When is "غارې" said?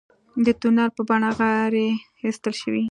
1.39-1.89